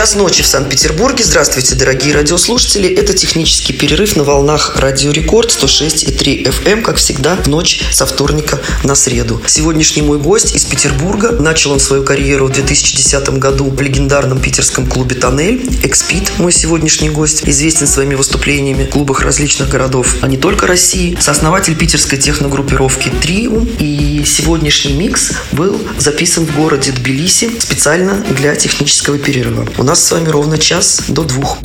[0.00, 1.22] Час ночи в Санкт-Петербурге.
[1.24, 2.88] Здравствуйте, дорогие радиослушатели.
[2.88, 8.58] Это технический перерыв на волнах Радио Рекорд 106,3 FM, как всегда, в ночь со вторника
[8.82, 9.42] на среду.
[9.46, 11.32] Сегодняшний мой гость из Петербурга.
[11.32, 15.68] Начал он свою карьеру в 2010 году в легендарном питерском клубе «Тоннель».
[15.82, 21.18] «Экспит» мой сегодняшний гость, известен своими выступлениями в клубах различных городов, а не только России.
[21.20, 23.68] Сооснователь питерской техногруппировки «Триум».
[23.78, 29.68] И сегодняшний микс был записан в городе Тбилиси специально для технического перерыва.
[29.76, 31.58] У нас с вами ровно час до двух.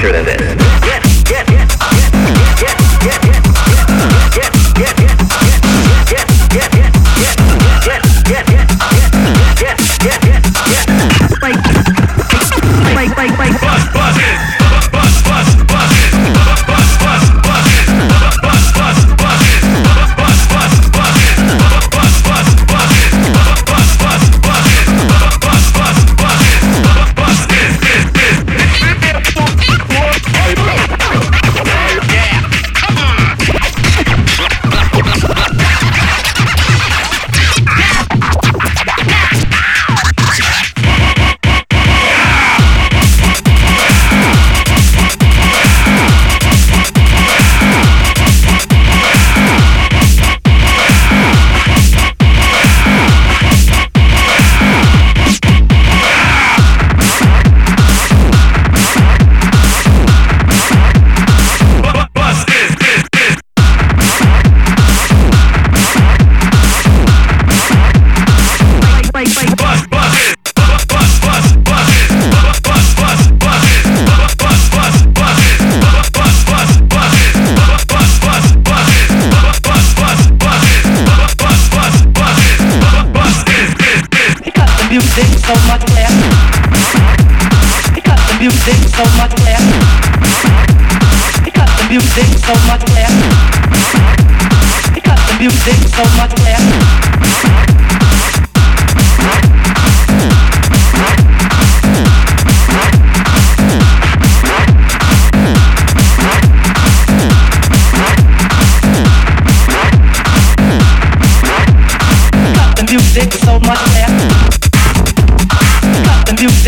[0.00, 0.29] faster than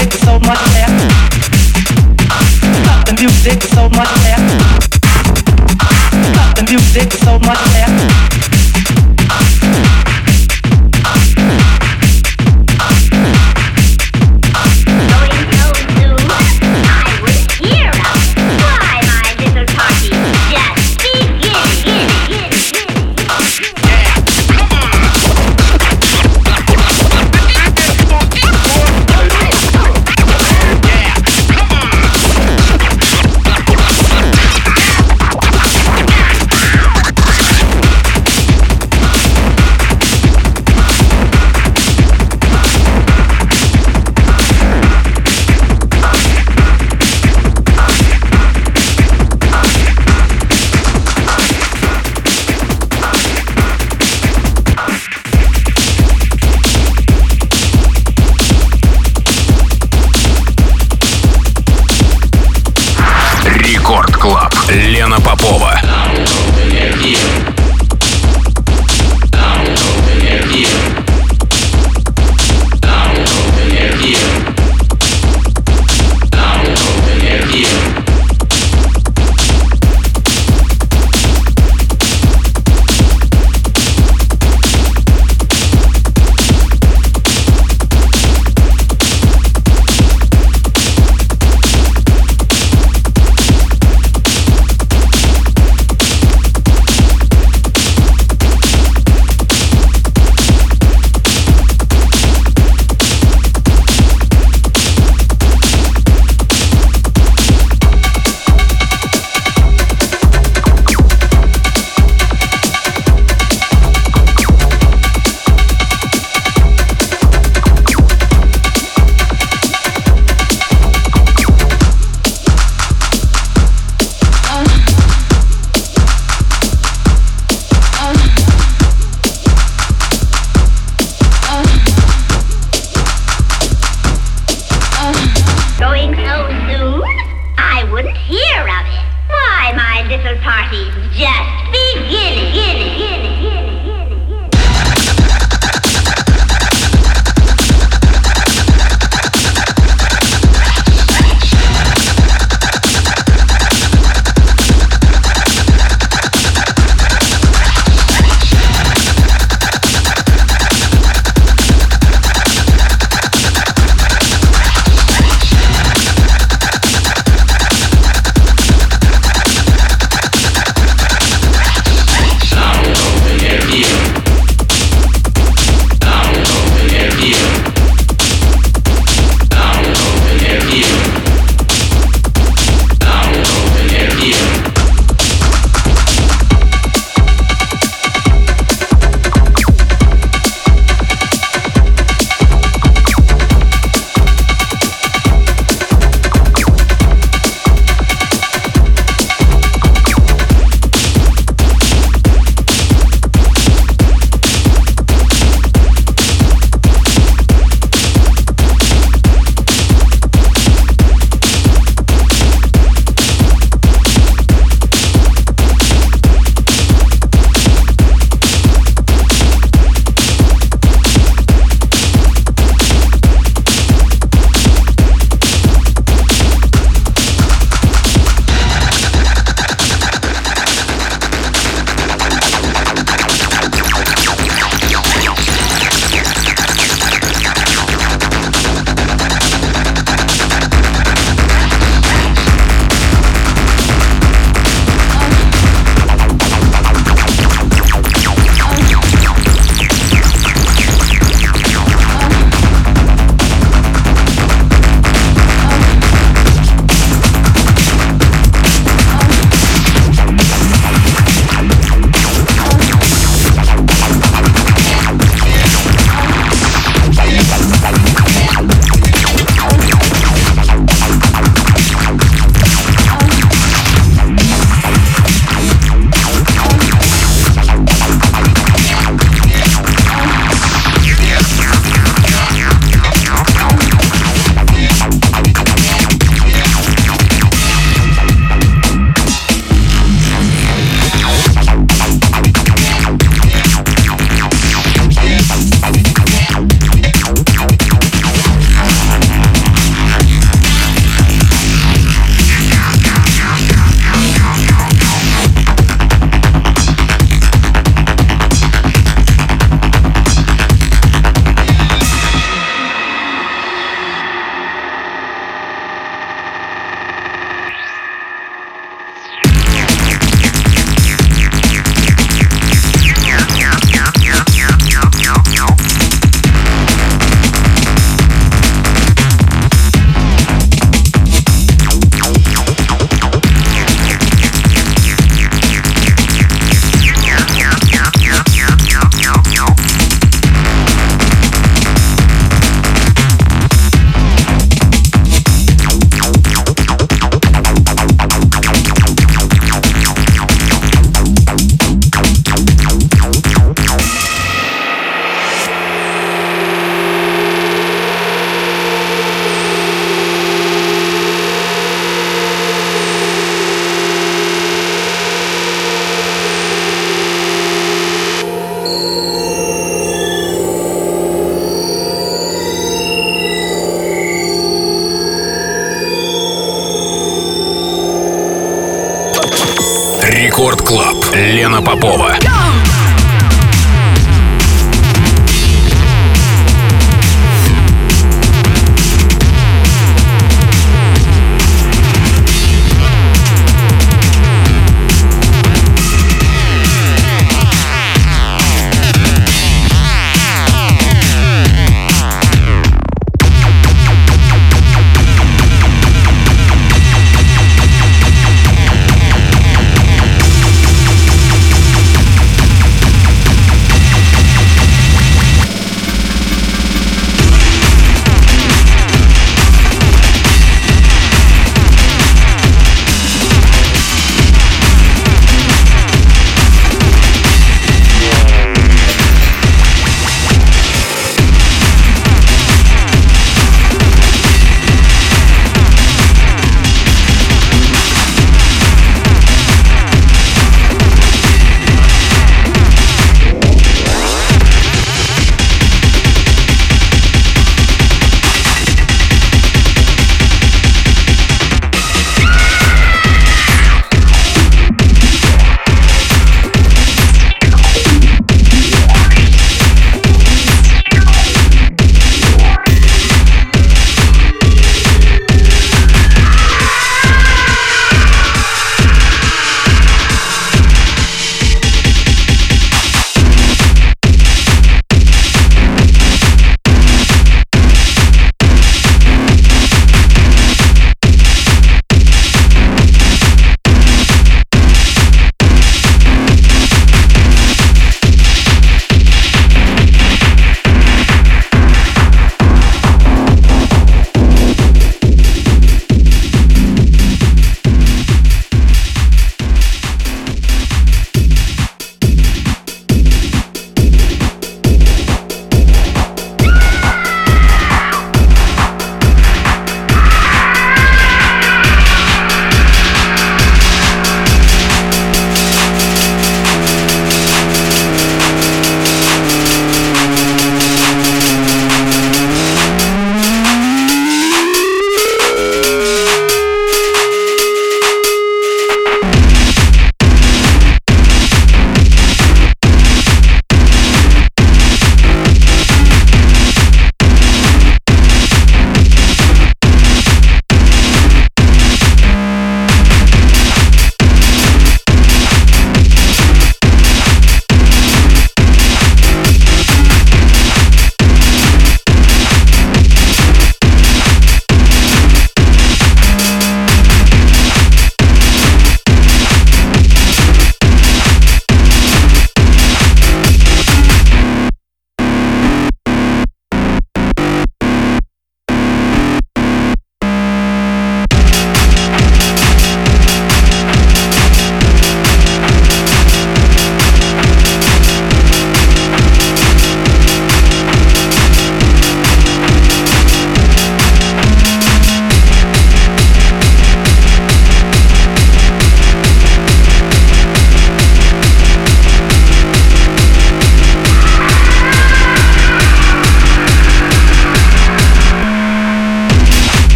[0.00, 0.69] music so much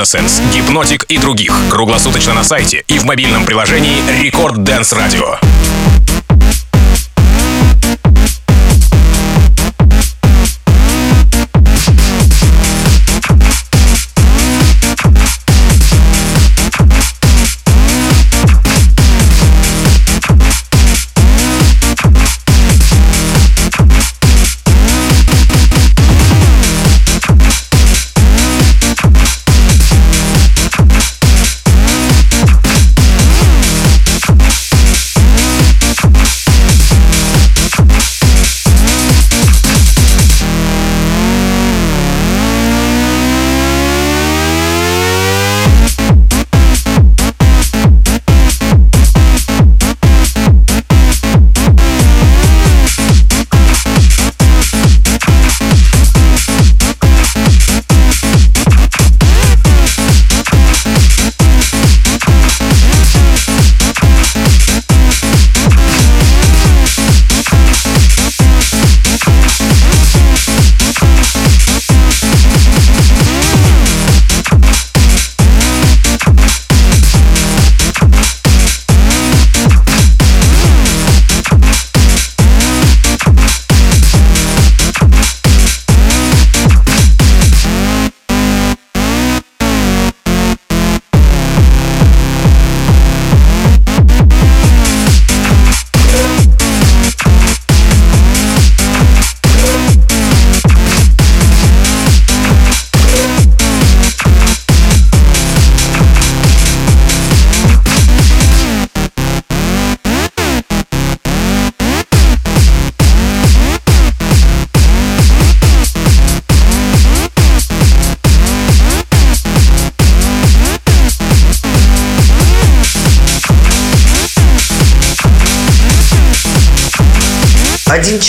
[0.00, 1.52] Innocence, Hypnotic и других.
[1.70, 5.36] Круглосуточно на сайте и в мобильном приложении Record Dance Radio.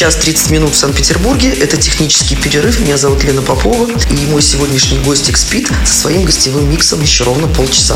[0.01, 1.53] Час 30 минут в Санкт-Петербурге.
[1.53, 2.79] Это технический перерыв.
[2.79, 3.87] Меня зовут Лена Попова.
[4.09, 7.95] И мой сегодняшний гость Экспит со своим гостевым миксом еще ровно полчаса.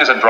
[0.00, 0.29] is a drug.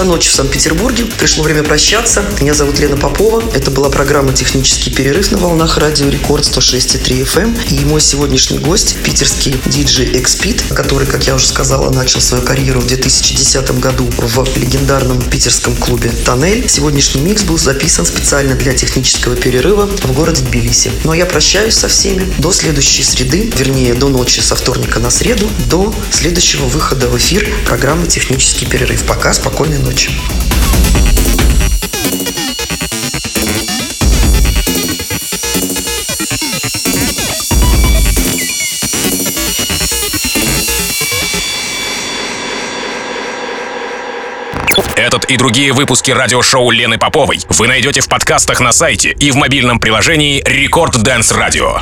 [0.00, 1.04] Часа ночи в Санкт-Петербурге.
[1.18, 2.24] Пришло время прощаться.
[2.40, 3.42] Меня зовут Лена Попова.
[3.54, 7.40] Это была программа «Технический перерыв» на волнах радио Рекорд 106,3 FM.
[7.40, 7.58] Эм.
[7.70, 12.80] И мой сегодняшний гость– питерский диджей Экспит, который, как я уже сказала, начал свою карьеру
[12.80, 16.68] в 2010 году в легендарном питерском клубе «Тоннель».
[16.68, 20.92] Сегодняшний микс был записан специально для технического перерыва в городе Тбилиси.
[21.04, 25.10] Ну а я прощаюсь со всеми до следующей среды, вернее, до ночи со вторника на
[25.10, 29.04] среду, до следующего выхода в эфир программы «Технический перерыв».
[29.04, 30.10] Пока, спокойно Спокойной ночи ночь.
[44.96, 49.36] Этот и другие выпуски радиошоу Лены Поповой вы найдете в подкастах на сайте и в
[49.36, 51.80] мобильном приложении Рекорд Dance Radio.